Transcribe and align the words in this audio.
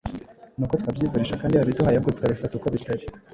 nuko 0.57 0.73
twabyivurisha 0.81 1.39
kandi 1.39 1.53
yarabiduhaye 1.55 1.95
ahubwo 1.97 2.13
tukabifata 2.15 2.53
uko 2.55 2.67
bitari 2.75 3.03